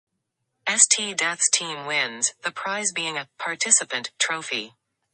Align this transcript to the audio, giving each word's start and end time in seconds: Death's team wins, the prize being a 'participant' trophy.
Death's 0.65 1.47
team 1.51 1.85
wins, 1.85 2.33
the 2.41 2.49
prize 2.51 2.91
being 2.91 3.17
a 3.17 3.29
'participant' 3.37 4.09
trophy. 4.17 4.73